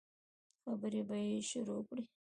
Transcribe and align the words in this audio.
خبرې 0.63 1.01
به 1.07 1.15
يې 1.25 1.37
شروع 1.49 1.81
کړې. 1.87 2.03